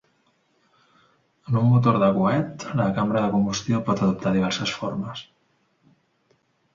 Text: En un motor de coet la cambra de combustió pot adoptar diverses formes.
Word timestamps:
En 1.49 1.57
un 1.59 1.67
motor 1.73 1.99
de 2.03 2.07
coet 2.15 2.65
la 2.79 2.87
cambra 2.95 3.21
de 3.25 3.29
combustió 3.35 3.81
pot 3.91 4.01
adoptar 4.07 4.31
diverses 4.39 4.73
formes. 4.79 5.23